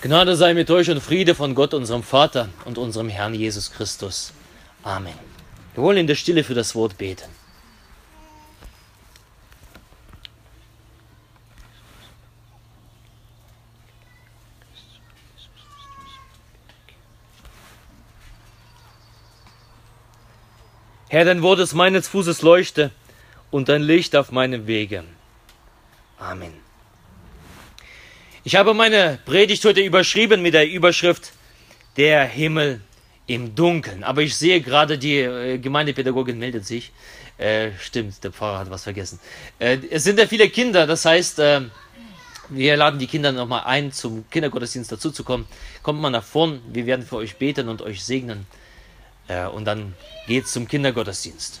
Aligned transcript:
Gnade 0.00 0.36
sei 0.36 0.54
mit 0.54 0.70
euch 0.70 0.88
und 0.90 1.00
Friede 1.00 1.34
von 1.34 1.56
Gott, 1.56 1.74
unserem 1.74 2.04
Vater 2.04 2.48
und 2.64 2.78
unserem 2.78 3.08
Herrn 3.08 3.34
Jesus 3.34 3.72
Christus. 3.72 4.32
Amen. 4.84 5.18
Wir 5.74 5.82
wollen 5.82 5.98
in 5.98 6.06
der 6.06 6.14
Stille 6.14 6.44
für 6.44 6.54
das 6.54 6.76
Wort 6.76 6.96
beten. 6.98 7.28
Herr, 21.08 21.24
dein 21.24 21.42
Wort 21.42 21.58
ist 21.58 21.74
meines 21.74 22.06
Fußes 22.06 22.42
Leuchte 22.42 22.92
und 23.50 23.68
dein 23.68 23.82
Licht 23.82 24.14
auf 24.14 24.30
meinem 24.30 24.68
Wege. 24.68 25.02
Amen. 26.18 26.67
Ich 28.48 28.56
habe 28.56 28.72
meine 28.72 29.18
Predigt 29.26 29.62
heute 29.66 29.82
überschrieben 29.82 30.40
mit 30.40 30.54
der 30.54 30.66
Überschrift 30.66 31.32
Der 31.98 32.24
Himmel 32.24 32.80
im 33.26 33.54
Dunkeln. 33.54 34.02
Aber 34.02 34.22
ich 34.22 34.34
sehe 34.36 34.62
gerade, 34.62 34.96
die 34.96 35.18
äh, 35.18 35.58
Gemeindepädagogin 35.58 36.38
meldet 36.38 36.64
sich. 36.64 36.90
Äh, 37.36 37.72
stimmt, 37.78 38.24
der 38.24 38.32
Pfarrer 38.32 38.60
hat 38.60 38.70
was 38.70 38.84
vergessen. 38.84 39.20
Äh, 39.58 39.76
es 39.90 40.04
sind 40.04 40.18
ja 40.18 40.26
viele 40.26 40.48
Kinder, 40.48 40.86
das 40.86 41.04
heißt, 41.04 41.40
äh, 41.40 41.60
wir 42.48 42.76
laden 42.78 42.98
die 42.98 43.06
Kinder 43.06 43.32
nochmal 43.32 43.64
ein, 43.66 43.92
zum 43.92 44.24
Kindergottesdienst 44.30 44.90
dazuzukommen. 44.90 45.46
Kommt 45.82 46.00
mal 46.00 46.08
nach 46.08 46.24
vorn, 46.24 46.62
wir 46.72 46.86
werden 46.86 47.04
für 47.04 47.16
euch 47.16 47.36
beten 47.36 47.68
und 47.68 47.82
euch 47.82 48.02
segnen. 48.02 48.46
Äh, 49.28 49.44
und 49.44 49.66
dann 49.66 49.92
geht's 50.26 50.52
zum 50.52 50.66
Kindergottesdienst. 50.66 51.60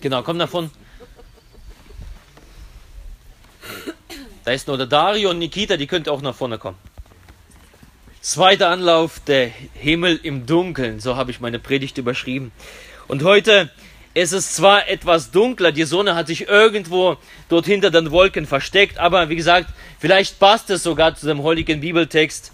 Genau, 0.00 0.22
komm 0.22 0.38
davon. 0.38 0.70
Da 4.44 4.52
ist 4.52 4.68
nur 4.68 4.78
der 4.78 4.86
Dario 4.86 5.30
und 5.30 5.38
Nikita, 5.38 5.76
die 5.76 5.86
könnt 5.86 6.08
auch 6.08 6.22
nach 6.22 6.34
vorne 6.34 6.58
kommen. 6.58 6.78
Zweiter 8.20 8.70
Anlauf, 8.70 9.20
der 9.20 9.48
Himmel 9.74 10.18
im 10.22 10.46
Dunkeln, 10.46 11.00
so 11.00 11.16
habe 11.16 11.30
ich 11.30 11.40
meine 11.40 11.58
Predigt 11.58 11.98
überschrieben. 11.98 12.52
Und 13.08 13.24
heute 13.24 13.70
ist 14.14 14.32
es 14.32 14.54
zwar 14.54 14.88
etwas 14.88 15.30
dunkler, 15.30 15.72
die 15.72 15.84
Sonne 15.84 16.14
hat 16.14 16.28
sich 16.28 16.48
irgendwo 16.48 17.16
dort 17.48 17.66
hinter 17.66 17.90
den 17.90 18.10
Wolken 18.10 18.46
versteckt, 18.46 18.98
aber 18.98 19.28
wie 19.28 19.36
gesagt, 19.36 19.70
vielleicht 19.98 20.38
passt 20.38 20.70
es 20.70 20.82
sogar 20.82 21.14
zu 21.14 21.26
dem 21.26 21.42
heutigen 21.42 21.80
Bibeltext, 21.80 22.52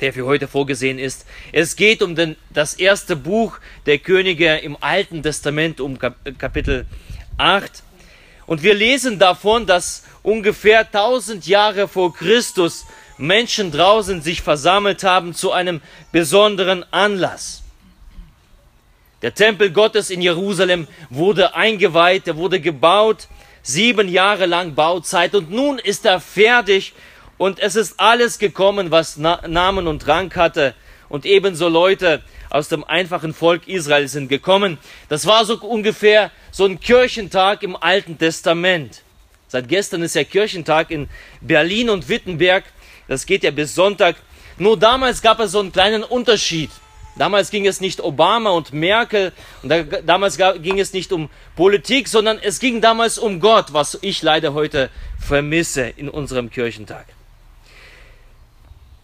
der 0.00 0.12
für 0.12 0.24
heute 0.24 0.48
vorgesehen 0.48 0.98
ist. 0.98 1.26
Es 1.52 1.76
geht 1.76 2.02
um 2.02 2.14
den, 2.14 2.36
das 2.52 2.74
erste 2.74 3.16
Buch 3.16 3.58
der 3.86 3.98
Könige 3.98 4.56
im 4.56 4.76
Alten 4.80 5.22
Testament, 5.22 5.80
um 5.80 5.98
Kapitel 5.98 6.86
8. 7.36 7.82
Und 8.46 8.62
wir 8.62 8.74
lesen 8.74 9.18
davon, 9.18 9.66
dass 9.66 10.04
ungefähr 10.22 10.80
1000 10.80 11.46
Jahre 11.46 11.88
vor 11.88 12.14
Christus 12.14 12.86
Menschen 13.16 13.70
draußen 13.70 14.22
sich 14.22 14.42
versammelt 14.42 15.04
haben 15.04 15.34
zu 15.34 15.52
einem 15.52 15.80
besonderen 16.10 16.84
Anlass. 16.90 17.62
Der 19.22 19.34
Tempel 19.34 19.70
Gottes 19.70 20.08
in 20.08 20.22
Jerusalem 20.22 20.88
wurde 21.10 21.54
eingeweiht, 21.54 22.26
er 22.26 22.36
wurde 22.36 22.58
gebaut, 22.58 23.28
sieben 23.62 24.08
Jahre 24.08 24.46
lang 24.46 24.74
Bauzeit 24.74 25.34
und 25.34 25.50
nun 25.50 25.78
ist 25.78 26.06
er 26.06 26.20
fertig 26.20 26.94
und 27.40 27.58
es 27.58 27.74
ist 27.74 27.98
alles 27.98 28.38
gekommen, 28.38 28.90
was 28.90 29.16
Namen 29.16 29.86
und 29.86 30.06
Rang 30.06 30.30
hatte 30.36 30.74
und 31.08 31.24
ebenso 31.24 31.70
Leute 31.70 32.20
aus 32.50 32.68
dem 32.68 32.84
einfachen 32.84 33.32
Volk 33.32 33.66
Israel 33.66 34.08
sind 34.08 34.28
gekommen. 34.28 34.76
Das 35.08 35.24
war 35.24 35.46
so 35.46 35.56
ungefähr 35.56 36.32
so 36.50 36.66
ein 36.66 36.80
Kirchentag 36.80 37.62
im 37.62 37.76
Alten 37.76 38.18
Testament. 38.18 39.00
Seit 39.48 39.68
gestern 39.68 40.02
ist 40.02 40.16
ja 40.16 40.24
Kirchentag 40.24 40.90
in 40.90 41.08
Berlin 41.40 41.88
und 41.88 42.10
Wittenberg 42.10 42.64
das 43.08 43.24
geht 43.24 43.42
ja 43.42 43.50
bis 43.50 43.74
Sonntag. 43.74 44.16
Nur 44.58 44.78
damals 44.78 45.22
gab 45.22 45.40
es 45.40 45.52
so 45.52 45.60
einen 45.60 45.72
kleinen 45.72 46.04
Unterschied. 46.04 46.70
Damals 47.16 47.50
ging 47.50 47.66
es 47.66 47.80
nicht 47.80 48.02
Obama 48.02 48.50
und 48.50 48.74
Merkel 48.74 49.32
und 49.62 49.70
da, 49.70 49.82
damals 49.82 50.36
ging 50.36 50.78
es 50.78 50.92
nicht 50.92 51.10
um 51.10 51.30
Politik, 51.56 52.06
sondern 52.06 52.38
es 52.38 52.60
ging 52.60 52.82
damals 52.82 53.16
um 53.18 53.40
Gott, 53.40 53.72
was 53.72 53.96
ich 54.02 54.20
leider 54.20 54.52
heute 54.52 54.90
vermisse 55.18 55.88
in 55.88 56.10
unserem 56.10 56.50
Kirchentag. 56.50 57.06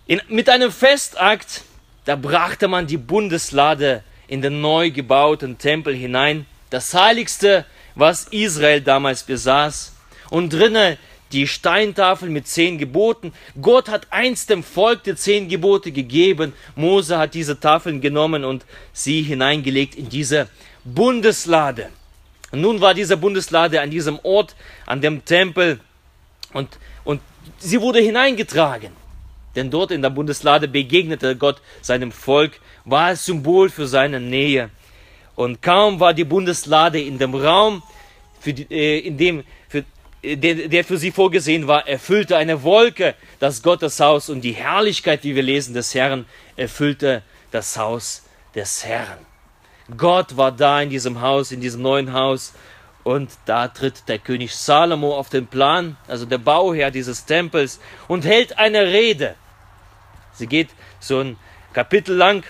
In, 0.08 0.20
mit 0.28 0.48
einem 0.48 0.70
Festakt, 0.70 1.62
da 2.04 2.14
brachte 2.14 2.68
man 2.68 2.86
die 2.86 2.96
Bundeslade 2.96 4.04
in 4.28 4.40
den 4.40 4.60
neu 4.60 4.92
gebauten 4.92 5.58
Tempel 5.58 5.96
hinein, 5.96 6.46
das 6.70 6.94
Heiligste, 6.94 7.64
was 7.96 8.28
Israel 8.28 8.80
damals 8.80 9.24
besaß. 9.24 9.94
Und 10.30 10.52
drinnen 10.52 10.96
die 11.32 11.48
Steintafel 11.48 12.28
mit 12.28 12.46
zehn 12.46 12.78
Geboten. 12.78 13.32
Gott 13.60 13.88
hat 13.88 14.06
einst 14.10 14.48
dem 14.50 14.62
Volk 14.62 15.02
die 15.02 15.16
zehn 15.16 15.48
Gebote 15.48 15.90
gegeben. 15.90 16.52
Mose 16.76 17.18
hat 17.18 17.34
diese 17.34 17.58
Tafeln 17.58 18.00
genommen 18.00 18.44
und 18.44 18.64
sie 18.92 19.22
hineingelegt 19.22 19.96
in 19.96 20.08
diese 20.08 20.48
Bundeslade. 20.84 21.90
Und 22.52 22.60
nun 22.60 22.80
war 22.80 22.94
diese 22.94 23.16
Bundeslade 23.16 23.80
an 23.80 23.90
diesem 23.90 24.20
Ort, 24.22 24.54
an 24.86 25.00
dem 25.00 25.24
Tempel 25.24 25.80
und, 26.52 26.68
und 27.02 27.20
sie 27.58 27.80
wurde 27.80 27.98
hineingetragen. 27.98 29.05
Denn 29.56 29.70
dort 29.70 29.90
in 29.90 30.02
der 30.02 30.10
Bundeslade 30.10 30.68
begegnete 30.68 31.34
Gott 31.34 31.60
seinem 31.82 32.12
Volk, 32.12 32.60
war 32.84 33.12
es 33.12 33.24
Symbol 33.24 33.70
für 33.70 33.88
seine 33.88 34.20
Nähe. 34.20 34.70
Und 35.34 35.62
kaum 35.62 35.98
war 35.98 36.14
die 36.14 36.24
Bundeslade 36.24 37.00
in 37.00 37.18
dem 37.18 37.34
Raum, 37.34 37.82
die, 38.44 38.66
äh, 38.70 39.00
in 39.00 39.16
dem 39.18 39.44
der, 40.34 40.68
der 40.68 40.84
für 40.84 40.98
sie 40.98 41.12
vorgesehen 41.12 41.68
war, 41.68 41.86
erfüllte 41.86 42.36
eine 42.36 42.62
Wolke 42.62 43.14
das 43.38 43.62
Gotteshaus 43.62 44.28
und 44.28 44.40
die 44.40 44.52
Herrlichkeit, 44.52 45.22
wie 45.22 45.36
wir 45.36 45.42
lesen, 45.42 45.74
des 45.74 45.94
Herrn 45.94 46.26
erfüllte 46.56 47.22
das 47.50 47.76
Haus 47.76 48.24
des 48.54 48.84
Herrn. 48.84 49.18
Gott 49.96 50.36
war 50.36 50.50
da 50.50 50.82
in 50.82 50.90
diesem 50.90 51.20
Haus, 51.20 51.52
in 51.52 51.60
diesem 51.60 51.82
neuen 51.82 52.12
Haus 52.12 52.54
und 53.04 53.30
da 53.44 53.68
tritt 53.68 54.08
der 54.08 54.18
König 54.18 54.52
Salomo 54.52 55.16
auf 55.16 55.28
den 55.28 55.46
Plan, 55.46 55.96
also 56.08 56.26
der 56.26 56.38
Bauherr 56.38 56.90
dieses 56.90 57.24
Tempels, 57.24 57.78
und 58.08 58.24
hält 58.24 58.58
eine 58.58 58.86
Rede. 58.86 59.36
Sie 60.36 60.46
geht 60.46 60.68
so 61.00 61.20
ein 61.20 61.36
Kapitel 61.72 62.14
lang 62.14 62.44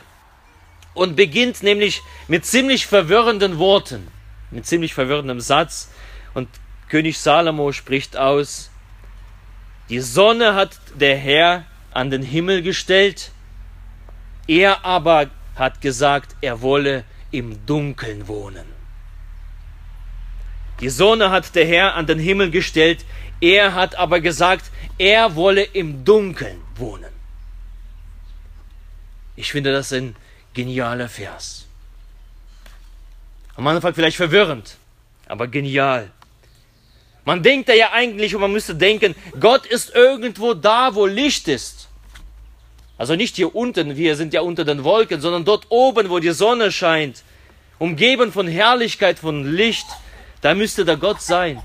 und 0.94 1.16
beginnt 1.16 1.62
nämlich 1.62 2.02
mit 2.28 2.44
ziemlich 2.44 2.86
verwirrenden 2.86 3.58
Worten, 3.58 4.08
mit 4.50 4.66
ziemlich 4.66 4.94
verwirrendem 4.94 5.40
Satz 5.40 5.90
und 6.34 6.48
König 6.88 7.18
Salomo 7.18 7.72
spricht 7.72 8.16
aus, 8.16 8.70
die 9.88 10.00
Sonne 10.00 10.54
hat 10.54 10.78
der 10.94 11.16
Herr 11.16 11.64
an 11.92 12.10
den 12.10 12.22
Himmel 12.22 12.62
gestellt, 12.62 13.30
er 14.48 14.84
aber 14.84 15.30
hat 15.54 15.80
gesagt, 15.80 16.36
er 16.40 16.60
wolle 16.60 17.04
im 17.30 17.64
Dunkeln 17.66 18.28
wohnen. 18.28 18.66
Die 20.80 20.88
Sonne 20.88 21.30
hat 21.30 21.54
der 21.54 21.66
Herr 21.66 21.94
an 21.94 22.06
den 22.06 22.18
Himmel 22.18 22.50
gestellt, 22.50 23.04
er 23.40 23.74
hat 23.74 23.94
aber 23.94 24.20
gesagt, 24.20 24.70
er 24.98 25.34
wolle 25.34 25.62
im 25.62 26.04
Dunkeln 26.04 26.60
wohnen. 26.74 27.15
Ich 29.36 29.52
finde 29.52 29.72
das 29.72 29.92
ein 29.92 30.16
genialer 30.54 31.08
Vers. 31.08 31.66
Am 33.54 33.66
Anfang 33.66 33.94
vielleicht 33.94 34.16
verwirrend, 34.16 34.76
aber 35.26 35.46
genial. 35.46 36.10
Man 37.24 37.42
denkt 37.42 37.68
ja 37.68 37.92
eigentlich 37.92 38.34
und 38.34 38.40
man 38.40 38.52
müsste 38.52 38.74
denken, 38.74 39.14
Gott 39.40 39.66
ist 39.66 39.94
irgendwo 39.94 40.54
da, 40.54 40.94
wo 40.94 41.06
Licht 41.06 41.48
ist. 41.48 41.88
Also 42.98 43.14
nicht 43.14 43.36
hier 43.36 43.54
unten, 43.54 43.96
wir 43.96 44.16
sind 44.16 44.32
ja 44.32 44.40
unter 44.40 44.64
den 44.64 44.84
Wolken, 44.84 45.20
sondern 45.20 45.44
dort 45.44 45.66
oben, 45.68 46.08
wo 46.08 46.18
die 46.18 46.30
Sonne 46.30 46.72
scheint, 46.72 47.22
umgeben 47.78 48.32
von 48.32 48.48
Herrlichkeit, 48.48 49.18
von 49.18 49.54
Licht, 49.54 49.86
da 50.40 50.54
müsste 50.54 50.84
der 50.84 50.96
Gott 50.96 51.20
sein. 51.20 51.62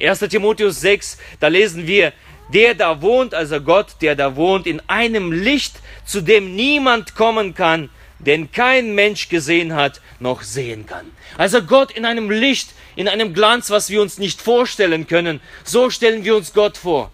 1. 0.00 0.20
Timotheus 0.20 0.80
6, 0.80 1.18
da 1.40 1.48
lesen 1.48 1.86
wir, 1.86 2.12
der 2.52 2.74
da 2.74 3.02
wohnt, 3.02 3.34
also 3.34 3.60
Gott, 3.60 3.96
der 4.00 4.16
da 4.16 4.36
wohnt, 4.36 4.66
in 4.66 4.80
einem 4.88 5.32
Licht, 5.32 5.76
zu 6.04 6.20
dem 6.20 6.54
niemand 6.54 7.14
kommen 7.14 7.54
kann, 7.54 7.90
den 8.18 8.52
kein 8.52 8.94
Mensch 8.94 9.28
gesehen 9.28 9.74
hat, 9.74 10.00
noch 10.18 10.42
sehen 10.42 10.86
kann. 10.86 11.06
Also 11.38 11.62
Gott 11.62 11.90
in 11.92 12.04
einem 12.04 12.30
Licht, 12.30 12.70
in 12.96 13.08
einem 13.08 13.32
Glanz, 13.32 13.70
was 13.70 13.88
wir 13.90 14.02
uns 14.02 14.18
nicht 14.18 14.40
vorstellen 14.40 15.06
können. 15.06 15.40
So 15.64 15.90
stellen 15.90 16.24
wir 16.24 16.36
uns 16.36 16.52
Gott 16.52 16.76
vor. 16.76 17.10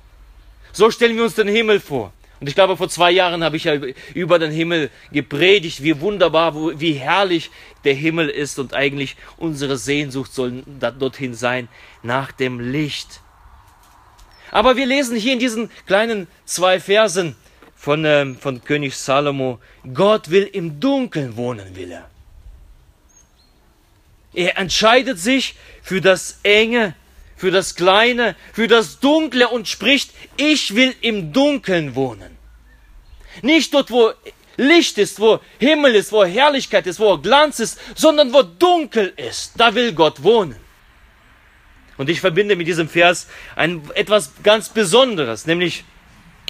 So 0.72 0.90
stellen 0.90 1.16
wir 1.16 1.24
uns 1.24 1.34
den 1.34 1.48
Himmel 1.48 1.80
vor. 1.80 2.12
Und 2.38 2.48
ich 2.48 2.54
glaube, 2.54 2.76
vor 2.76 2.88
zwei 2.88 3.10
Jahren 3.10 3.42
habe 3.42 3.56
ich 3.56 3.64
ja 3.64 3.74
über 4.12 4.38
den 4.38 4.50
Himmel 4.50 4.90
gepredigt, 5.10 5.82
wie 5.82 6.00
wunderbar, 6.00 6.78
wie 6.78 6.92
herrlich 6.92 7.50
der 7.84 7.94
Himmel 7.94 8.28
ist 8.28 8.58
und 8.58 8.74
eigentlich 8.74 9.16
unsere 9.38 9.78
Sehnsucht 9.78 10.34
soll 10.34 10.62
dorthin 10.98 11.34
sein, 11.34 11.68
nach 12.02 12.32
dem 12.32 12.60
Licht. 12.60 13.20
Aber 14.50 14.76
wir 14.76 14.86
lesen 14.86 15.16
hier 15.16 15.32
in 15.32 15.38
diesen 15.38 15.70
kleinen 15.86 16.28
zwei 16.44 16.80
Versen 16.80 17.36
von, 17.74 18.04
äh, 18.04 18.34
von 18.34 18.62
König 18.64 18.96
Salomo, 18.96 19.58
Gott 19.92 20.30
will 20.30 20.44
im 20.44 20.80
Dunkeln 20.80 21.36
wohnen, 21.36 21.76
will 21.76 21.92
er. 21.92 22.10
Er 24.32 24.58
entscheidet 24.58 25.18
sich 25.18 25.54
für 25.82 26.00
das 26.00 26.40
Enge, 26.42 26.94
für 27.36 27.50
das 27.50 27.74
Kleine, 27.74 28.36
für 28.52 28.68
das 28.68 29.00
Dunkle 29.00 29.48
und 29.48 29.68
spricht, 29.68 30.10
ich 30.36 30.74
will 30.74 30.94
im 31.00 31.32
Dunkeln 31.32 31.94
wohnen. 31.94 32.36
Nicht 33.42 33.72
dort, 33.74 33.90
wo 33.90 34.12
Licht 34.56 34.98
ist, 34.98 35.20
wo 35.20 35.40
Himmel 35.58 35.94
ist, 35.94 36.12
wo 36.12 36.24
Herrlichkeit 36.24 36.86
ist, 36.86 36.98
wo 36.98 37.18
Glanz 37.18 37.60
ist, 37.60 37.78
sondern 37.94 38.32
wo 38.32 38.42
dunkel 38.42 39.12
ist. 39.16 39.52
Da 39.56 39.74
will 39.74 39.92
Gott 39.92 40.22
wohnen. 40.22 40.56
Und 41.96 42.10
ich 42.10 42.20
verbinde 42.20 42.56
mit 42.56 42.66
diesem 42.66 42.88
Vers 42.88 43.26
ein, 43.54 43.82
etwas 43.94 44.32
ganz 44.42 44.68
Besonderes, 44.68 45.46
nämlich 45.46 45.84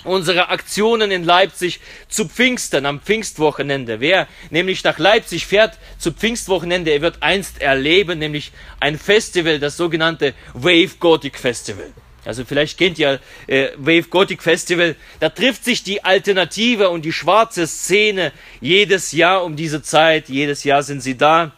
unsere 0.05 0.49
Aktionen 0.49 1.11
in 1.11 1.25
Leipzig 1.25 1.81
zu 2.09 2.29
Pfingsten 2.29 2.87
am 2.87 3.01
Pfingstwochenende. 3.01 4.01
Wer 4.01 4.29
nämlich 4.51 4.85
nach 4.85 4.99
Leipzig 4.99 5.47
fährt 5.47 5.79
zu 5.99 6.13
Pfingstwochenende, 6.13 6.91
er 6.91 7.03
wird 7.03 7.23
einst 7.23 7.61
erleben, 7.61 8.19
nämlich 8.19 8.53
ein 8.81 8.99
Festival, 8.99 9.59
das 9.59 9.77
sogenannte 9.77 10.35
Wave 10.55 10.97
Gothic 11.01 11.39
Festival. 11.39 11.93
Also 12.25 12.45
vielleicht 12.45 12.77
kennt 12.77 12.99
ihr 12.99 13.21
äh, 13.47 13.69
Wave 13.77 14.09
Gothic 14.09 14.43
Festival. 14.43 14.97
Da 15.21 15.29
trifft 15.29 15.65
sich 15.65 15.85
die 15.85 16.03
alternative 16.03 16.91
und 16.91 17.05
die 17.05 17.13
schwarze 17.13 17.69
Szene 17.69 18.33
jedes 18.61 19.13
Jahr 19.13 19.45
um 19.45 19.55
diese 19.55 19.81
Zeit. 19.81 20.29
Jedes 20.29 20.65
Jahr 20.65 20.83
sind 20.83 21.03
sie 21.03 21.17
da 21.17 21.53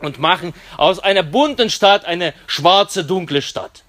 und 0.00 0.18
machen 0.18 0.54
aus 0.76 0.98
einer 0.98 1.22
bunten 1.22 1.70
Stadt 1.70 2.04
eine 2.04 2.34
schwarze, 2.46 3.04
dunkle 3.04 3.42
Stadt. 3.42 3.82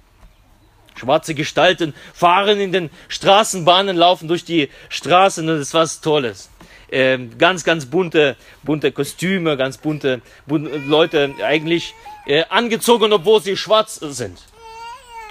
Schwarze 0.95 1.33
Gestalten 1.33 1.93
fahren 2.13 2.59
in 2.59 2.71
den 2.71 2.89
Straßenbahnen, 3.07 3.95
laufen 3.95 4.27
durch 4.27 4.43
die 4.43 4.69
Straßen 4.89 5.47
und 5.47 5.55
das 5.55 5.67
ist 5.67 5.73
was 5.73 6.01
Tolles. 6.01 6.49
Ähm, 6.91 7.37
ganz, 7.37 7.63
ganz 7.63 7.85
bunte, 7.85 8.35
bunte 8.63 8.91
Kostüme, 8.91 9.55
ganz 9.55 9.77
bunte, 9.77 10.21
bunte 10.47 10.77
Leute 10.77 11.35
eigentlich 11.43 11.93
äh, 12.25 12.43
angezogen, 12.49 13.13
obwohl 13.13 13.41
sie 13.41 13.55
schwarz 13.55 13.95
sind. 13.95 14.39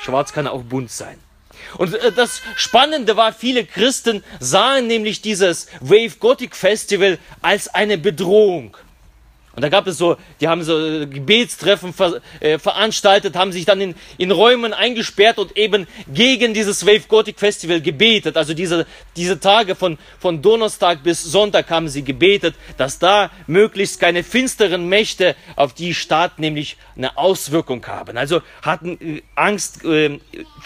Schwarz 0.01 0.33
kann 0.33 0.47
auch 0.47 0.63
bunt 0.63 0.91
sein. 0.91 1.19
Und 1.77 1.95
äh, 1.95 2.13
das 2.13 2.41
Spannende 2.57 3.17
war, 3.17 3.33
viele 3.33 3.65
Christen 3.65 4.23
sahen 4.41 4.87
nämlich 4.87 5.21
dieses 5.21 5.67
Wave 5.81 6.17
Gothic 6.19 6.57
Festival 6.57 7.19
als 7.43 7.69
eine 7.75 7.99
Bedrohung. 7.99 8.77
Und 9.59 9.63
da 9.63 9.71
gab 9.71 9.89
es 9.89 9.99
so, 9.99 10.17
die 10.41 10.47
haben 10.47 10.63
so 10.63 10.79
äh, 10.79 11.07
Gebetstreffen 11.07 11.93
ver, 11.93 12.21
äh, 12.39 12.61
veranstaltet, 12.61 13.35
haben 13.35 13.51
sich 13.51 13.65
dann 13.65 13.81
in, 13.81 13.97
in 14.17 14.31
Räumen 14.31 14.73
eingesperrt 14.73 15.37
und 15.37 15.57
eben 15.57 15.89
gegen 16.07 16.55
dieses 16.55 16.87
Wave 16.87 17.09
Gothic 17.09 17.41
Festival 17.41 17.81
gebetet. 17.81 18.37
Also 18.37 18.55
diese, 18.55 18.87
diese 19.17 19.41
Tage 19.41 19.75
von, 19.75 19.99
von 20.21 20.41
Donnerstag 20.43 21.03
bis 21.03 21.25
Sonntag 21.25 21.69
haben 21.71 21.89
sie 21.89 22.05
gebetet, 22.05 22.55
dass 22.77 23.01
da 23.01 23.33
möglichst 23.49 23.99
keine 23.99 24.23
finsteren 24.23 24.89
Mächte 24.89 25.35
auf 25.57 25.75
die 25.75 25.93
Stadt 25.93 26.39
nämlich 26.39 26.77
eine 26.95 27.19
Auswirkung 27.19 27.85
haben. 27.85 28.17
Also 28.17 28.43
hatten 28.63 28.97
äh, 29.01 29.23
Angst 29.35 29.85
äh, 29.85 30.21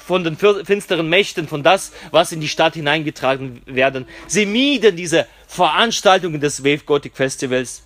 von 0.05 0.23
den 0.23 0.37
finsteren 0.37 1.09
Mächten, 1.09 1.49
von 1.49 1.63
das, 1.63 1.93
was 2.11 2.31
in 2.31 2.43
die 2.43 2.49
Stadt 2.49 2.75
hineingetragen 2.75 3.63
werden. 3.65 4.05
Sie 4.27 4.45
mieden 4.45 4.97
diese 4.97 5.27
Veranstaltungen 5.47 6.43
des 6.43 6.63
Wave 6.63 6.85
Gothic 6.85 7.17
Festivals 7.17 7.85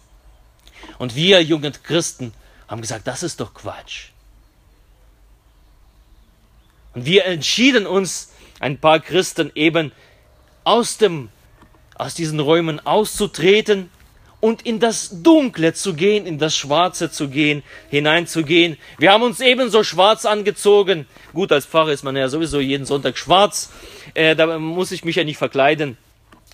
und 0.99 1.15
wir 1.15 1.43
jungen 1.43 1.73
Christen 1.83 2.33
haben 2.69 2.81
gesagt, 2.81 3.07
das 3.07 3.23
ist 3.23 3.41
doch 3.41 3.55
Quatsch. 3.55 4.09
Und 6.95 7.05
wir 7.05 7.27
entschieden 7.27 7.87
uns, 7.87 8.33
ein 8.59 8.79
paar 8.79 9.01
Christen 9.01 9.53
eben 9.55 9.93
aus 10.65 10.97
dem, 10.97 11.29
aus 11.95 12.15
diesen 12.15 12.41
Räumen 12.41 12.85
auszutreten 12.85 13.91
und 14.41 14.63
in 14.63 14.81
das 14.81 15.23
Dunkle 15.23 15.75
zu 15.75 15.95
gehen, 15.95 16.27
in 16.27 16.39
das 16.39 16.57
Schwarze 16.57 17.11
zu 17.11 17.29
gehen, 17.29 17.63
hineinzugehen. 17.91 18.77
Wir 18.99 19.13
haben 19.13 19.23
uns 19.23 19.41
ebenso 19.41 19.83
schwarz 19.83 20.25
angezogen. 20.25 21.07
Gut, 21.33 21.53
als 21.53 21.67
Pfarrer 21.67 21.93
ist 21.93 22.05
man 22.05 22.17
ja 22.17 22.29
sowieso 22.29 22.61
jeden 22.61 22.87
Sonntag 22.87 23.19
schwarz. 23.19 23.71
Äh, 24.15 24.37
da 24.37 24.59
muss 24.59 24.93
ich 24.93 25.05
mich 25.05 25.17
ja 25.17 25.25
nicht 25.25 25.39
verkleiden. 25.39 25.97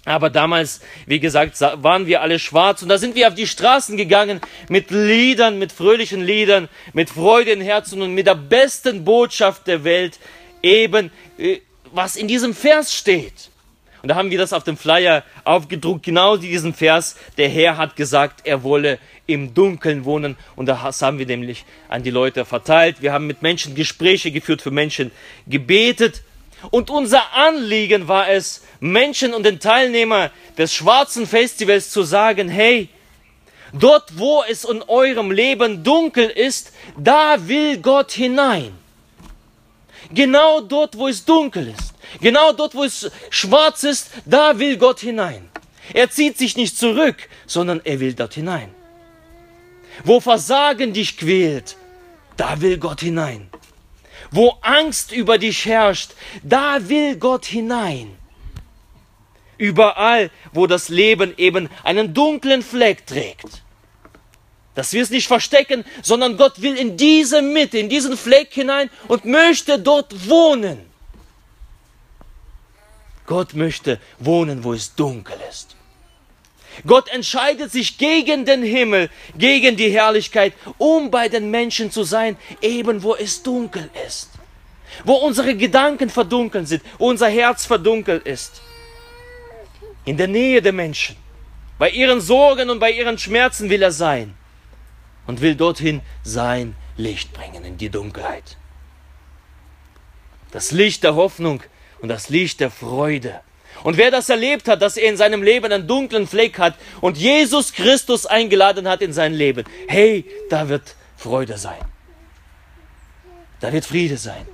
Aber 0.04 0.31
damals, 0.31 0.81
wie 1.06 1.20
gesagt, 1.20 1.60
waren 1.60 2.06
wir 2.06 2.22
alle 2.22 2.40
schwarz 2.40 2.82
und 2.82 2.88
da 2.88 2.99
sind 2.99 3.14
wir 3.14 3.28
auf 3.28 3.34
die 3.34 3.46
Straßen 3.46 3.96
gegangen 3.96 4.40
mit 4.69 4.90
Liedern, 4.90 5.60
mit 5.60 5.70
fröhlichen 5.70 6.22
Liedern, 6.22 6.69
mit 6.93 7.10
Freude 7.10 7.52
in 7.52 7.60
Herzen 7.60 8.02
und 8.02 8.12
mit 8.12 8.26
der 8.26 8.34
besten 8.34 9.04
Botschaft 9.04 9.69
der 9.69 9.84
Welt, 9.84 10.19
eben 10.60 11.12
äh, 11.38 11.58
was 11.93 12.16
in 12.16 12.26
diesem 12.26 12.52
Vers 12.52 12.93
steht. 12.93 13.50
Und 14.02 14.08
da 14.08 14.16
haben 14.16 14.31
wir 14.31 14.38
das 14.38 14.52
auf 14.52 14.64
dem 14.64 14.76
Flyer 14.76 15.22
aufgedruckt, 15.44 16.02
genau 16.02 16.37
diesen 16.37 16.75
Vers. 16.75 17.16
Der 17.38 17.48
Herr 17.48 17.76
hat 17.76 17.94
gesagt, 17.94 18.40
er 18.44 18.64
wolle 18.64 18.98
im 19.26 19.55
Dunkeln 19.55 20.05
wohnen. 20.05 20.37
Und 20.56 20.66
das 20.66 21.00
haben 21.00 21.20
wir 21.20 21.26
nämlich 21.26 21.64
an 21.88 22.02
die 22.02 22.10
Leute 22.10 22.44
verteilt. 22.44 22.96
Wir 23.00 23.12
haben 23.12 23.28
mit 23.28 23.43
Menschen 23.43 23.76
Gespräche 23.76 24.32
geführt, 24.32 24.60
für 24.60 24.72
Menschen 24.72 25.12
gebetet. 25.46 26.22
Und 26.70 26.91
unser 26.91 27.32
Anliegen 27.32 28.09
war 28.09 28.29
es, 28.29 28.62
Menschen 28.81 29.35
und 29.35 29.44
den 29.44 29.61
Teilnehmer 29.61 30.31
des 30.59 30.75
schwarzen 30.75 31.26
Festivals 31.26 31.91
zu 31.91 32.03
sagen, 32.03 32.49
hey, 32.49 32.88
dort 33.73 34.19
wo 34.19 34.43
es 34.49 34.64
in 34.64 34.82
eurem 34.82 35.31
Leben 35.31 35.82
dunkel 35.82 36.29
ist, 36.29 36.73
da 36.97 37.49
will 37.49 37.79
Gott 37.79 38.12
hinein. 38.12 38.73
Genau 40.12 40.61
dort, 40.61 40.97
wo 40.99 41.09
es 41.09 41.25
dunkel 41.25 41.69
ist, 41.69 41.94
genau 42.20 42.53
dort, 42.53 42.75
wo 42.75 42.85
es 42.85 43.11
schwarz 43.31 43.82
ist, 43.85 44.11
da 44.26 44.58
will 44.58 44.76
Gott 44.76 45.00
hinein. 45.00 45.49
Er 45.94 46.11
zieht 46.11 46.38
sich 46.38 46.56
nicht 46.56 46.76
zurück, 46.76 47.17
sondern 47.47 47.81
er 47.85 47.99
will 48.00 48.15
dort 48.15 48.35
hinein. 48.35 48.75
Wo 50.05 50.20
Versagen 50.20 50.93
dich 50.93 51.17
quält, 51.17 51.76
da 52.37 52.61
will 52.61 52.79
Gott 52.79 53.00
hinein. 53.00 53.49
Wo 54.32 54.56
Angst 54.62 55.12
über 55.12 55.38
dich 55.38 55.67
herrscht, 55.67 56.12
da 56.43 56.88
will 56.88 57.17
Gott 57.17 57.44
hinein. 57.44 58.17
Überall, 59.58 60.31
wo 60.52 60.67
das 60.67 60.88
Leben 60.88 61.34
eben 61.37 61.69
einen 61.84 62.14
dunklen 62.14 62.62
Fleck 62.62 63.06
trägt. 63.06 63.62
Dass 64.75 64.94
wir 64.94 65.02
es 65.02 65.11
nicht 65.11 65.29
verstecken, 65.29 65.84
sondern 66.02 66.38
Gott 66.38 66.62
will 66.62 66.76
in 66.76 66.96
diese 66.96 67.43
Mitte, 67.43 67.79
in 67.79 67.90
diesen 67.90 68.17
Fleck 68.17 68.52
hinein 68.52 68.88
und 69.06 69.26
möchte 69.26 69.79
dort 69.79 70.29
wohnen. 70.29 70.90
Gott 73.26 73.52
möchte 73.52 74.01
wohnen, 74.19 74.65
wo 74.65 74.72
es 74.72 74.94
dunkel 74.94 75.36
ist. 75.48 75.77
Gott 76.86 77.08
entscheidet 77.08 77.70
sich 77.70 77.98
gegen 77.98 78.44
den 78.44 78.62
Himmel, 78.62 79.10
gegen 79.36 79.76
die 79.76 79.91
Herrlichkeit, 79.91 80.55
um 80.79 81.10
bei 81.10 81.29
den 81.29 81.50
Menschen 81.50 81.91
zu 81.91 82.05
sein, 82.05 82.36
eben 82.60 83.02
wo 83.02 83.14
es 83.14 83.43
dunkel 83.43 83.91
ist. 84.06 84.31
Wo 85.05 85.14
unsere 85.14 85.56
Gedanken 85.56 86.10
verdunkelt 86.10 86.69
sind, 86.69 86.82
unser 86.98 87.29
Herz 87.29 87.64
verdunkelt 87.64 88.26
ist. 88.26 88.62
In 90.05 90.17
der 90.17 90.29
Nähe 90.29 90.60
der 90.60 90.72
Menschen. 90.72 91.17
Bei 91.79 91.91
ihren 91.91 92.20
Sorgen 92.20 92.70
und 92.70 92.79
bei 92.79 92.91
ihren 92.91 93.19
Schmerzen 93.19 93.70
will 93.70 93.82
er 93.82 93.93
sein. 93.93 94.34
Und 95.26 95.41
will 95.41 95.55
dorthin 95.55 96.00
sein 96.24 96.74
Licht 96.96 97.32
bringen 97.32 97.64
in 97.64 97.79
die 97.79 97.88
Dunkelheit. 97.88 98.56
Das 100.50 100.72
Licht 100.72 101.05
der 101.05 101.14
Hoffnung 101.14 101.62
und 102.00 102.08
das 102.08 102.29
Licht 102.29 102.60
der 102.60 102.70
Freude 102.70 103.41
und 103.84 103.96
wer 103.96 104.10
das 104.10 104.29
erlebt 104.29 104.69
hat, 104.69 104.82
dass 104.82 104.96
er 104.96 105.08
in 105.08 105.17
seinem 105.17 105.43
Leben 105.43 105.72
einen 105.72 105.86
dunklen 105.86 106.27
Fleck 106.27 106.58
hat 106.58 106.77
und 107.01 107.19
Jesus 107.19 107.72
Christus 107.72 108.27
eingeladen 108.27 108.89
hat 108.89 109.03
in 109.03 109.12
sein 109.12 109.34
Leben, 109.34 109.65
hey, 109.89 110.24
da 110.51 110.69
wird 110.69 110.94
Freude 111.17 111.58
sein. 111.58 111.79
Da 113.60 113.72
wird 113.72 113.84
Friede 113.84 114.17
sein. 114.17 114.46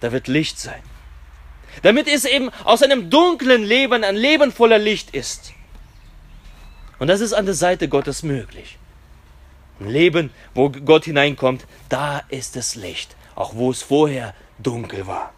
Da 0.00 0.12
wird 0.12 0.28
Licht 0.28 0.58
sein. 0.58 0.80
Damit 1.82 2.08
es 2.08 2.24
eben 2.24 2.50
aus 2.64 2.82
einem 2.82 3.10
dunklen 3.10 3.62
Leben 3.64 4.04
ein 4.04 4.16
Leben 4.16 4.52
voller 4.52 4.78
Licht 4.78 5.14
ist. 5.14 5.52
Und 6.98 7.08
das 7.08 7.20
ist 7.20 7.32
an 7.32 7.46
der 7.46 7.54
Seite 7.54 7.88
Gottes 7.88 8.22
möglich. 8.22 8.78
Ein 9.80 9.90
Leben, 9.90 10.30
wo 10.54 10.70
Gott 10.70 11.04
hineinkommt, 11.04 11.66
da 11.88 12.22
ist 12.28 12.56
es 12.56 12.74
Licht, 12.74 13.14
auch 13.36 13.54
wo 13.54 13.70
es 13.70 13.82
vorher 13.82 14.34
dunkel 14.58 15.06
war. 15.06 15.32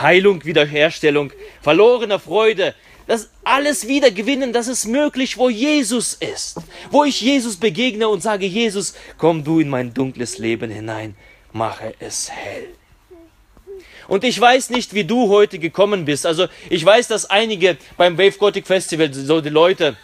Heilung, 0.00 0.44
Wiederherstellung, 0.44 1.32
verlorene 1.62 2.18
Freude, 2.18 2.74
das 3.06 3.30
alles 3.44 3.86
wieder 3.86 4.10
gewinnen, 4.10 4.52
das 4.52 4.66
ist 4.66 4.86
möglich, 4.86 5.38
wo 5.38 5.48
Jesus 5.48 6.14
ist. 6.14 6.58
Wo 6.90 7.04
ich 7.04 7.20
Jesus 7.20 7.56
begegne 7.56 8.08
und 8.08 8.22
sage, 8.22 8.46
Jesus, 8.46 8.94
komm 9.16 9.44
du 9.44 9.60
in 9.60 9.68
mein 9.68 9.94
dunkles 9.94 10.38
Leben 10.38 10.70
hinein, 10.70 11.14
mache 11.52 11.94
es 12.00 12.30
hell. 12.30 12.66
Und 14.08 14.24
ich 14.24 14.40
weiß 14.40 14.70
nicht, 14.70 14.94
wie 14.94 15.04
du 15.04 15.28
heute 15.28 15.58
gekommen 15.58 16.04
bist. 16.04 16.26
Also 16.26 16.46
ich 16.70 16.84
weiß, 16.84 17.08
dass 17.08 17.28
einige 17.28 17.76
beim 17.96 18.16
Wave 18.18 18.38
Gothic 18.38 18.66
Festival, 18.66 19.12
so 19.12 19.40
die 19.40 19.48
Leute, 19.48 19.96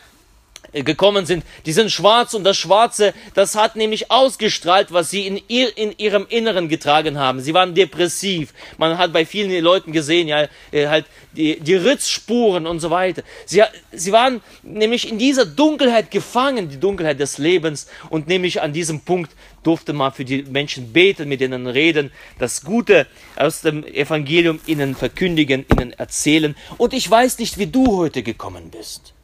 gekommen 0.72 1.26
sind, 1.26 1.44
die 1.66 1.72
sind 1.72 1.90
schwarz 1.90 2.34
und 2.34 2.44
das 2.44 2.56
Schwarze, 2.56 3.12
das 3.34 3.54
hat 3.54 3.76
nämlich 3.76 4.10
ausgestrahlt, 4.10 4.92
was 4.92 5.10
sie 5.10 5.26
in, 5.26 5.40
ihr, 5.48 5.76
in 5.76 5.94
ihrem 5.98 6.26
Inneren 6.28 6.68
getragen 6.68 7.18
haben. 7.18 7.40
Sie 7.40 7.54
waren 7.54 7.74
depressiv. 7.74 8.54
Man 8.78 8.96
hat 8.96 9.12
bei 9.12 9.26
vielen 9.26 9.62
Leuten 9.62 9.92
gesehen, 9.92 10.28
ja, 10.28 10.48
äh, 10.70 10.86
halt 10.86 11.06
die, 11.36 11.60
die 11.60 11.74
Ritzspuren 11.74 12.66
und 12.66 12.80
so 12.80 12.90
weiter. 12.90 13.22
Sie, 13.44 13.62
sie 13.92 14.12
waren 14.12 14.40
nämlich 14.62 15.08
in 15.08 15.18
dieser 15.18 15.44
Dunkelheit 15.44 16.10
gefangen, 16.10 16.68
die 16.68 16.80
Dunkelheit 16.80 17.20
des 17.20 17.38
Lebens 17.38 17.86
und 18.08 18.28
nämlich 18.28 18.62
an 18.62 18.72
diesem 18.72 19.00
Punkt 19.00 19.32
durfte 19.62 19.92
man 19.92 20.12
für 20.12 20.24
die 20.24 20.42
Menschen 20.42 20.92
beten, 20.92 21.28
mit 21.28 21.40
ihnen 21.40 21.66
reden, 21.66 22.10
das 22.38 22.64
Gute 22.64 23.06
aus 23.36 23.60
dem 23.60 23.84
Evangelium 23.84 24.60
ihnen 24.66 24.94
verkündigen, 24.94 25.64
ihnen 25.70 25.92
erzählen. 25.92 26.56
Und 26.78 26.92
ich 26.94 27.08
weiß 27.08 27.38
nicht, 27.38 27.58
wie 27.58 27.66
du 27.66 27.96
heute 27.96 28.22
gekommen 28.22 28.70
bist. 28.70 29.14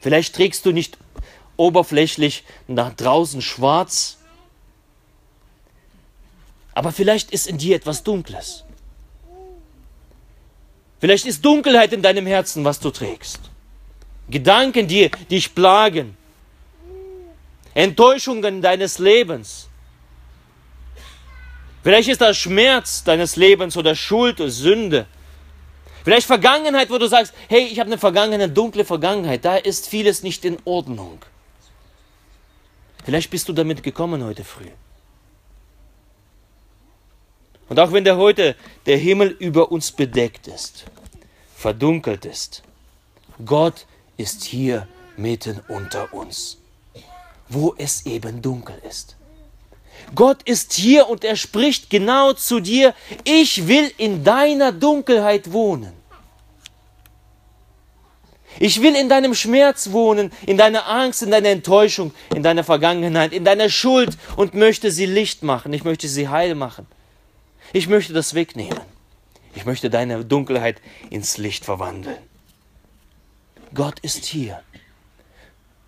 Vielleicht 0.00 0.34
trägst 0.34 0.64
du 0.64 0.72
nicht 0.72 0.96
oberflächlich 1.56 2.44
nach 2.66 2.94
draußen 2.94 3.42
schwarz, 3.42 4.18
aber 6.72 6.92
vielleicht 6.92 7.32
ist 7.32 7.48
in 7.48 7.58
dir 7.58 7.74
etwas 7.76 8.04
Dunkles. 8.04 8.64
Vielleicht 11.00 11.26
ist 11.26 11.44
Dunkelheit 11.44 11.92
in 11.92 12.02
deinem 12.02 12.26
Herzen, 12.26 12.64
was 12.64 12.78
du 12.80 12.90
trägst. 12.90 13.40
Gedanken, 14.30 14.86
die 14.86 15.10
dich 15.30 15.54
plagen. 15.54 16.16
Enttäuschungen 17.74 18.60
deines 18.62 18.98
Lebens. 18.98 19.68
Vielleicht 21.82 22.08
ist 22.08 22.20
das 22.20 22.36
Schmerz 22.36 23.04
deines 23.04 23.36
Lebens 23.36 23.76
oder 23.76 23.94
Schuld 23.94 24.40
oder 24.40 24.50
Sünde. 24.50 25.06
Vielleicht 26.08 26.26
Vergangenheit, 26.26 26.88
wo 26.88 26.96
du 26.96 27.06
sagst, 27.06 27.34
hey, 27.50 27.64
ich 27.64 27.78
habe 27.78 27.88
eine 27.88 27.98
Vergangenheit, 27.98 28.56
dunkle 28.56 28.86
Vergangenheit, 28.86 29.44
da 29.44 29.58
ist 29.58 29.88
vieles 29.88 30.22
nicht 30.22 30.42
in 30.46 30.56
Ordnung. 30.64 31.18
Vielleicht 33.04 33.28
bist 33.30 33.46
du 33.46 33.52
damit 33.52 33.82
gekommen 33.82 34.24
heute 34.24 34.42
früh. 34.42 34.70
Und 37.68 37.78
auch 37.78 37.92
wenn 37.92 38.04
der 38.04 38.16
heute 38.16 38.56
der 38.86 38.96
Himmel 38.96 39.36
über 39.38 39.70
uns 39.70 39.92
bedeckt 39.92 40.46
ist, 40.46 40.86
verdunkelt 41.54 42.24
ist, 42.24 42.62
Gott 43.44 43.84
ist 44.16 44.44
hier 44.44 44.88
mitten 45.18 45.60
unter 45.68 46.14
uns, 46.14 46.56
wo 47.50 47.74
es 47.76 48.06
eben 48.06 48.40
dunkel 48.40 48.80
ist. 48.88 49.14
Gott 50.14 50.42
ist 50.44 50.72
hier 50.72 51.10
und 51.10 51.22
er 51.22 51.36
spricht 51.36 51.90
genau 51.90 52.32
zu 52.32 52.60
dir, 52.60 52.94
ich 53.24 53.68
will 53.68 53.92
in 53.98 54.24
deiner 54.24 54.72
Dunkelheit 54.72 55.52
wohnen. 55.52 55.97
Ich 58.60 58.82
will 58.82 58.96
in 58.96 59.08
deinem 59.08 59.34
Schmerz 59.34 59.92
wohnen, 59.92 60.32
in 60.46 60.56
deiner 60.56 60.88
Angst, 60.88 61.22
in 61.22 61.30
deiner 61.30 61.48
Enttäuschung, 61.50 62.12
in 62.34 62.42
deiner 62.42 62.64
Vergangenheit, 62.64 63.32
in 63.32 63.44
deiner 63.44 63.68
Schuld 63.68 64.16
und 64.36 64.54
möchte 64.54 64.90
sie 64.90 65.06
Licht 65.06 65.42
machen. 65.42 65.72
Ich 65.72 65.84
möchte 65.84 66.08
sie 66.08 66.28
heil 66.28 66.54
machen. 66.54 66.86
Ich 67.72 67.88
möchte 67.88 68.12
das 68.12 68.34
wegnehmen. 68.34 68.80
Ich 69.54 69.64
möchte 69.64 69.90
deine 69.90 70.24
Dunkelheit 70.24 70.80
ins 71.10 71.38
Licht 71.38 71.64
verwandeln. 71.64 72.18
Gott 73.74 74.00
ist 74.00 74.24
hier. 74.24 74.62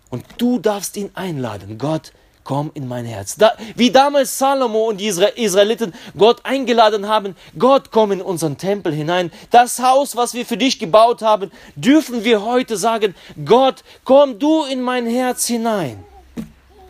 Und 0.09 0.25
du 0.37 0.59
darfst 0.59 0.97
ihn 0.97 1.11
einladen. 1.13 1.77
Gott, 1.77 2.11
komm 2.43 2.71
in 2.73 2.87
mein 2.87 3.05
Herz. 3.05 3.35
Da, 3.35 3.53
wie 3.75 3.91
damals 3.91 4.37
Salomo 4.37 4.89
und 4.89 4.97
die 4.97 5.07
Israeliten 5.07 5.93
Gott 6.17 6.45
eingeladen 6.45 7.07
haben, 7.07 7.35
Gott, 7.57 7.91
komm 7.91 8.11
in 8.11 8.21
unseren 8.21 8.57
Tempel 8.57 8.93
hinein. 8.93 9.31
Das 9.51 9.79
Haus, 9.79 10.15
was 10.15 10.33
wir 10.33 10.45
für 10.45 10.57
dich 10.57 10.79
gebaut 10.79 11.21
haben, 11.21 11.51
dürfen 11.75 12.23
wir 12.23 12.43
heute 12.43 12.77
sagen, 12.77 13.15
Gott, 13.45 13.83
komm 14.03 14.39
du 14.39 14.63
in 14.65 14.81
mein 14.81 15.07
Herz 15.07 15.45
hinein 15.45 16.03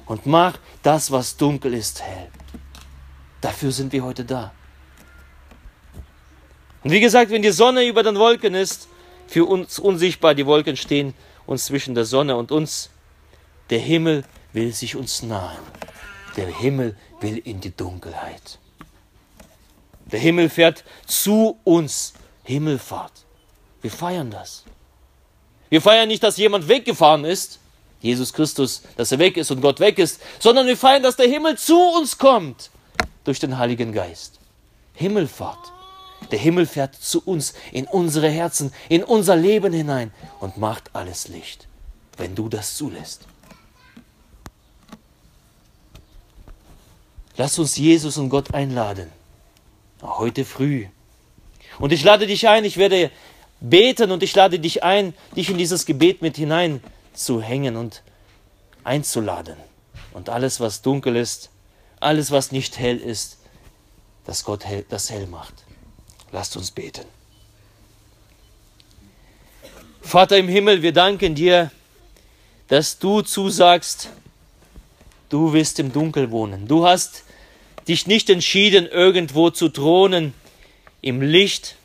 und 0.06 0.26
mach 0.26 0.58
das, 0.84 1.12
was 1.12 1.38
dunkel 1.38 1.74
ist, 1.74 2.02
hell. 2.02 2.28
Dafür 3.42 3.72
sind 3.72 3.92
wir 3.92 4.04
heute 4.04 4.24
da. 4.24 4.52
Und 6.84 6.92
wie 6.92 7.00
gesagt, 7.00 7.32
wenn 7.32 7.42
die 7.42 7.52
Sonne 7.52 7.86
über 7.86 8.04
den 8.04 8.18
Wolken 8.18 8.56
ist, 8.56 8.88
für 9.28 9.46
uns 9.46 9.80
unsichtbar, 9.80 10.36
die 10.36 10.46
Wolken 10.46 10.76
stehen 10.76 11.14
uns 11.46 11.66
zwischen 11.66 11.96
der 11.96 12.06
Sonne 12.06 12.36
und 12.36 12.52
uns, 12.52 12.90
der 13.70 13.80
Himmel 13.80 14.24
will 14.54 14.74
sich 14.74 14.96
uns 14.96 15.24
nahen. 15.24 15.60
Der 16.36 16.48
Himmel 16.48 16.96
will 17.20 17.38
in 17.38 17.60
die 17.62 17.76
Dunkelheit. 17.76 18.60
Der 20.12 20.20
Himmel 20.20 20.50
fährt 20.50 20.84
zu 21.06 21.60
uns. 21.64 22.14
Himmelfahrt. 22.44 23.14
Wir 23.82 23.92
feiern 23.92 24.32
das. 24.32 24.64
Wir 25.70 25.82
feiern 25.82 26.08
nicht, 26.08 26.24
dass 26.24 26.38
jemand 26.38 26.68
weggefahren 26.68 27.24
ist, 27.24 27.60
Jesus 28.02 28.34
Christus, 28.34 28.82
dass 28.98 29.12
er 29.12 29.20
weg 29.20 29.38
ist 29.38 29.52
und 29.52 29.62
Gott 29.62 29.80
weg 29.80 30.00
ist, 30.00 30.22
sondern 30.40 30.68
wir 30.68 30.76
feiern, 30.76 31.04
dass 31.04 31.16
der 31.16 31.28
Himmel 31.28 31.58
zu 31.58 31.80
uns 31.80 32.18
kommt 32.18 32.72
durch 33.24 33.40
den 33.40 33.58
Heiligen 33.58 33.94
Geist. 33.94 34.40
Himmelfahrt. 34.96 35.72
Der 36.32 36.40
Himmel 36.40 36.66
fährt 36.66 36.96
zu 36.96 37.22
uns, 37.24 37.54
in 37.72 37.86
unsere 37.86 38.30
Herzen, 38.30 38.74
in 38.90 39.04
unser 39.04 39.36
Leben 39.36 39.74
hinein 39.74 40.12
und 40.40 40.58
macht 40.58 40.90
alles 40.94 41.28
Licht, 41.28 41.68
wenn 42.18 42.36
du 42.36 42.50
das 42.50 42.76
zulässt. 42.76 43.28
Lass 47.42 47.58
uns 47.58 47.76
Jesus 47.76 48.20
und 48.20 48.30
Gott 48.30 48.54
einladen. 48.54 49.10
Heute 50.04 50.46
früh. 50.46 50.86
Und 51.80 51.92
ich 51.92 52.04
lade 52.04 52.28
dich 52.28 52.48
ein, 52.48 52.66
ich 52.66 52.78
werde 52.78 53.10
beten 53.60 54.12
und 54.12 54.22
ich 54.22 54.36
lade 54.36 54.60
dich 54.60 54.84
ein, 54.84 55.16
dich 55.36 55.50
in 55.50 55.58
dieses 55.58 55.88
Gebet 55.88 56.22
mit 56.22 56.38
hinein 56.38 56.84
zu 57.16 57.42
hängen 57.42 57.78
und 57.78 58.04
einzuladen. 58.84 59.56
Und 60.14 60.30
alles, 60.30 60.60
was 60.60 60.84
dunkel 60.84 61.16
ist, 61.16 61.50
alles, 62.00 62.30
was 62.30 62.52
nicht 62.52 62.78
hell 62.78 62.98
ist, 62.98 63.40
dass 64.28 64.44
Gott 64.44 64.64
hell, 64.64 64.86
das 64.88 65.10
hell 65.10 65.26
macht. 65.26 65.56
Lasst 66.32 66.56
uns 66.58 66.70
beten. 66.70 67.06
Vater 70.00 70.38
im 70.38 70.48
Himmel, 70.48 70.84
wir 70.84 70.94
danken 70.94 71.34
dir, 71.34 71.72
dass 72.68 73.00
du 73.00 73.24
zusagst, 73.24 74.10
du 75.30 75.54
wirst 75.54 75.80
im 75.80 75.92
Dunkel 75.92 76.30
wohnen. 76.30 76.68
Du 76.68 76.86
hast 76.86 77.24
dich 77.88 78.08
nicht 78.08 78.30
entschieden, 78.30 78.88
irgendwo 78.88 79.50
zu 79.50 79.70
thronen 79.70 80.34
im 81.02 81.22
Licht. 81.22 81.76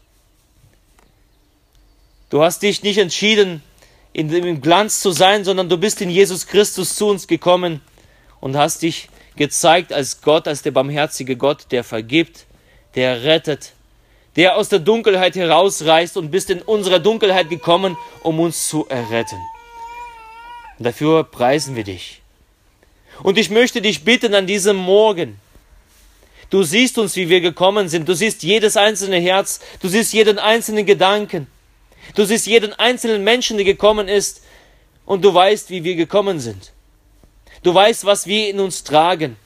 Du 2.31 2.43
hast 2.43 2.63
dich 2.63 2.83
nicht 2.83 2.99
entschieden, 2.99 3.63
in 4.13 4.29
dem 4.29 4.61
Glanz 4.61 5.01
zu 5.01 5.11
sein, 5.11 5.45
sondern 5.45 5.69
du 5.69 5.77
bist 5.77 6.01
in 6.01 6.11
Jesus 6.11 6.47
Christus 6.47 6.97
zu 6.97 7.09
uns 7.09 7.27
gekommen 7.27 7.81
und 8.41 8.57
hast 8.57 8.83
dich 8.83 9.09
gezeigt 9.37 9.93
als 9.93 10.23
Gott, 10.23 10.49
als 10.49 10.63
der 10.63 10.71
barmherzige 10.71 11.37
Gott, 11.37 11.67
der 11.71 11.85
vergibt, 11.85 12.47
der 12.95 13.25
rettet, 13.25 13.73
der 14.37 14.57
aus 14.57 14.69
der 14.69 14.79
Dunkelheit 14.79 15.37
herausreißt 15.37 16.17
und 16.17 16.31
bist 16.31 16.51
in 16.51 16.63
unsere 16.63 17.01
Dunkelheit 17.01 17.51
gekommen, 17.51 17.97
um 18.23 18.41
uns 18.41 18.69
zu 18.69 18.87
erretten. 18.89 19.39
Und 20.79 20.85
dafür 20.85 21.25
preisen 21.25 21.77
wir 21.77 21.85
dich. 21.85 22.21
Und 23.23 23.39
ich 23.39 23.51
möchte 23.51 23.81
dich 23.81 24.05
bitten 24.05 24.35
an 24.35 24.47
diesem 24.47 24.77
Morgen, 24.77 25.39
Du 26.51 26.63
siehst 26.63 26.99
uns, 26.99 27.17
wie 27.17 27.29
wir 27.29 27.41
gekommen 27.41 27.89
sind. 27.89 28.09
Du 28.09 28.15
siehst 28.15 28.43
jedes 28.43 28.77
einzelne 28.77 29.19
Herz. 29.19 29.61
Du 29.81 29.89
siehst 29.89 30.13
jeden 30.13 30.39
einzelnen 30.39 30.87
Gedanken. 30.87 31.49
Du 32.15 32.25
siehst 32.25 32.47
jeden 32.47 32.73
einzelnen 32.73 33.25
Menschen, 33.25 33.57
der 33.57 33.65
gekommen 33.65 34.09
ist. 34.09 34.43
Und 35.05 35.25
du 35.25 35.35
weißt, 35.35 35.71
wie 35.71 35.85
wir 35.85 35.97
gekommen 35.97 36.41
sind. 36.41 36.73
Du 37.63 37.75
weißt, 37.75 38.05
was 38.05 38.27
wir 38.27 38.49
in 38.51 38.61
uns 38.61 38.85
tragen. 38.85 39.37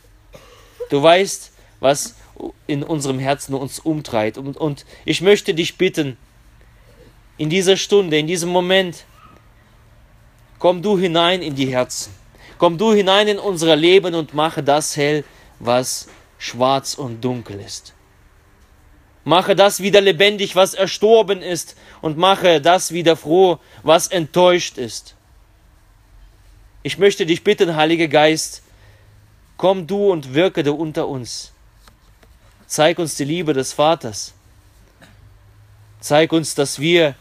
Du 0.91 1.03
weißt, 1.03 1.53
was 1.81 2.17
in 2.67 2.83
unserem 2.83 3.19
Herzen 3.19 3.55
uns 3.55 3.79
umtreibt. 3.79 4.39
Und, 4.39 4.57
und 4.57 4.85
ich 5.05 5.21
möchte 5.21 5.55
dich 5.55 5.77
bitten, 5.77 6.17
in 7.41 7.49
dieser 7.49 7.79
Stunde, 7.79 8.19
in 8.19 8.27
diesem 8.27 8.51
Moment, 8.51 9.05
komm 10.59 10.83
du 10.83 10.99
hinein 10.99 11.41
in 11.41 11.55
die 11.55 11.69
Herzen. 11.69 12.13
Komm 12.59 12.77
du 12.77 12.93
hinein 12.93 13.29
in 13.29 13.39
unser 13.39 13.75
Leben 13.77 14.15
und 14.15 14.35
mache 14.35 14.63
das 14.63 14.95
hell, 14.99 15.25
was 15.59 16.09
schwarz 16.41 16.95
und 16.95 17.21
dunkel 17.21 17.61
ist. 17.61 17.93
Mache 19.25 19.55
das 19.55 19.81
wieder 19.81 20.01
lebendig, 20.01 20.57
was 20.57 20.75
erstorben 20.75 21.43
ist, 21.43 21.77
und 22.01 22.17
mache 22.17 22.61
das 22.61 22.91
wieder 22.91 23.15
froh, 23.15 23.61
was 23.83 24.09
enttäuscht 24.09 24.79
ist. 24.79 25.15
Ich 26.83 26.97
möchte 26.97 27.27
dich 27.27 27.45
bitten, 27.45 27.77
Heiliger 27.77 28.09
Geist, 28.09 28.63
komm 29.59 29.87
du 29.87 30.11
und 30.11 30.33
wirke 30.33 30.63
du 30.63 30.73
unter 30.73 31.07
uns. 31.07 31.53
Zeig 32.67 32.99
uns 32.99 33.17
die 33.17 33.25
Liebe 33.25 33.53
des 33.53 33.75
Vaters. 33.75 34.33
Zeig 36.01 36.33
uns, 36.33 36.55
dass 36.55 36.79
wir 36.79 37.15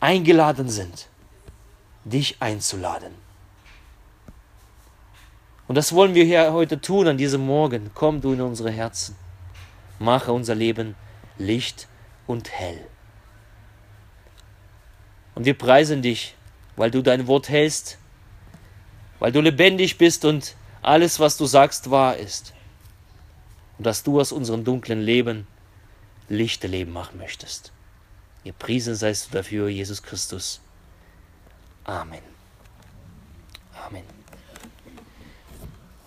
eingeladen 0.00 0.68
sind, 0.68 1.06
dich 2.04 2.36
einzuladen. 2.40 3.27
Und 5.68 5.76
das 5.76 5.92
wollen 5.92 6.14
wir 6.14 6.24
hier 6.24 6.52
heute 6.52 6.80
tun 6.80 7.06
an 7.06 7.18
diesem 7.18 7.46
Morgen. 7.46 7.90
Komm 7.94 8.20
du 8.20 8.32
in 8.32 8.40
unsere 8.40 8.70
Herzen. 8.70 9.14
Mache 9.98 10.32
unser 10.32 10.54
Leben 10.54 10.96
Licht 11.38 11.86
und 12.26 12.50
hell. 12.50 12.84
Und 15.34 15.44
wir 15.44 15.56
preisen 15.56 16.02
dich 16.02 16.34
weil 16.78 16.92
du 16.92 17.02
dein 17.02 17.26
Wort 17.26 17.48
hältst, 17.48 17.98
weil 19.18 19.32
du 19.32 19.40
lebendig 19.40 19.98
bist 19.98 20.24
und 20.24 20.54
alles, 20.80 21.18
was 21.18 21.36
du 21.36 21.44
sagst, 21.44 21.90
wahr 21.90 22.16
ist. 22.16 22.54
Und 23.76 23.84
dass 23.84 24.04
du 24.04 24.20
aus 24.20 24.32
unserem 24.32 24.64
dunklen 24.64 25.00
Leben 25.00 25.46
lichte 26.28 26.68
Leben 26.68 26.92
machen 26.92 27.18
möchtest. 27.18 27.72
Gepriesen 28.44 28.94
seist 28.94 29.26
du 29.26 29.36
dafür, 29.36 29.68
Jesus 29.68 30.02
Christus. 30.02 30.60
Amen. 31.84 32.22
Amen. 33.86 34.17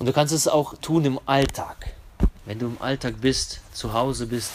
Und 0.02 0.08
du 0.08 0.14
kannst 0.14 0.34
es 0.34 0.48
auch 0.48 0.76
tun 0.80 1.06
im 1.06 1.20
Alltag. 1.28 1.94
Wenn 2.48 2.58
du 2.58 2.66
im 2.66 2.82
Alltag 2.82 3.22
bist, 3.22 3.60
zu 3.72 3.94
Hause 3.94 4.26
bist, 4.26 4.50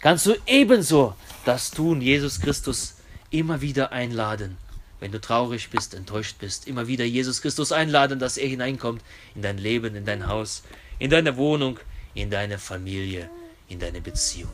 kannst 0.00 0.26
du 0.26 0.34
ebenso 0.48 1.14
das 1.44 1.70
tun, 1.70 2.00
Jesus 2.00 2.40
Christus 2.40 2.94
immer 3.30 3.60
wieder 3.60 3.92
einladen. 3.92 4.58
Wenn 4.98 5.12
du 5.12 5.20
traurig 5.20 5.70
bist, 5.70 5.94
enttäuscht 5.94 6.38
bist, 6.40 6.66
immer 6.66 6.88
wieder 6.88 7.04
Jesus 7.04 7.40
Christus 7.40 7.70
einladen, 7.70 8.18
dass 8.18 8.36
er 8.36 8.48
hineinkommt 8.48 9.00
in 9.36 9.42
dein 9.42 9.58
Leben, 9.58 9.94
in 9.94 10.06
dein 10.06 10.26
Haus, 10.26 10.64
in 10.98 11.08
deine 11.08 11.36
Wohnung, 11.36 11.78
in 12.14 12.28
deine 12.28 12.58
Familie, 12.58 13.30
in 13.68 13.78
deine 13.78 14.00
Beziehungen. 14.00 14.50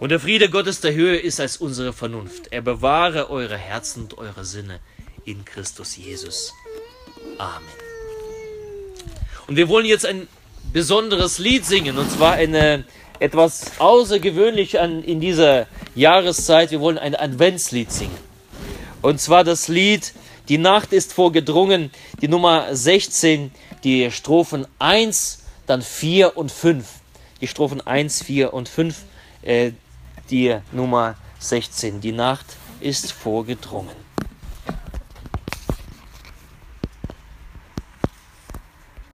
Und 0.00 0.08
der 0.08 0.18
Friede 0.18 0.50
Gottes 0.50 0.80
der 0.80 0.92
Höhe 0.92 1.18
ist 1.18 1.38
als 1.38 1.58
unsere 1.58 1.92
Vernunft. 1.92 2.48
Er 2.50 2.62
bewahre 2.62 3.30
eure 3.30 3.56
Herzen 3.56 4.02
und 4.02 4.18
eure 4.18 4.44
Sinne 4.44 4.80
in 5.24 5.44
Christus 5.44 5.96
Jesus. 5.96 6.52
Amen. 7.38 7.83
Und 9.46 9.56
wir 9.56 9.68
wollen 9.68 9.86
jetzt 9.86 10.06
ein 10.06 10.26
besonderes 10.72 11.38
Lied 11.38 11.64
singen, 11.64 11.98
und 11.98 12.10
zwar 12.10 12.34
eine 12.34 12.84
etwas 13.20 13.78
außergewöhnlich 13.78 14.80
an, 14.80 15.02
in 15.04 15.20
dieser 15.20 15.66
Jahreszeit. 15.94 16.70
Wir 16.70 16.80
wollen 16.80 16.98
ein 16.98 17.14
Adventslied 17.14 17.92
singen. 17.92 18.16
Und 19.02 19.20
zwar 19.20 19.44
das 19.44 19.68
Lied 19.68 20.14
Die 20.48 20.58
Nacht 20.58 20.92
ist 20.92 21.14
vorgedrungen, 21.14 21.90
die 22.20 22.28
Nummer 22.28 22.74
16, 22.76 23.50
die 23.82 24.10
Strophen 24.10 24.66
1, 24.78 25.38
dann 25.66 25.80
4 25.80 26.36
und 26.36 26.52
5. 26.52 26.86
Die 27.40 27.48
Strophen 27.48 27.80
1, 27.80 28.22
4 28.22 28.52
und 28.52 28.68
5, 28.68 28.94
äh, 29.40 29.72
die 30.30 30.54
Nummer 30.70 31.16
16. 31.38 32.02
Die 32.02 32.12
Nacht 32.12 32.44
ist 32.80 33.12
vorgedrungen. 33.12 34.03